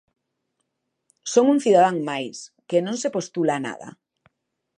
[1.33, 2.37] "Son un cidadán máis"
[2.69, 3.89] que non "se postula a nada".